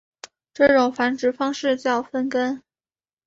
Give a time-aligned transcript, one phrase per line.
[0.51, 2.63] 这种繁殖方式叫分根。